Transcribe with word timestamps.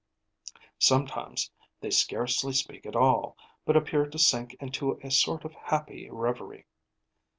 Sometimes 0.79 1.51
they 1.79 1.91
scarcely 1.91 2.53
speak 2.53 2.87
at 2.87 2.95
all, 2.95 3.37
but 3.65 3.75
appear 3.77 4.07
to 4.07 4.17
sink 4.17 4.55
into 4.55 4.99
a 5.03 5.11
sort 5.11 5.45
of 5.45 5.53
happy 5.53 6.09
reverie. 6.09 6.65